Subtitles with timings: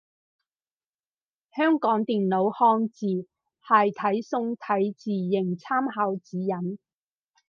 [1.55, 3.27] 香港電腦漢字
[3.67, 6.79] 楷體宋體字形參考指引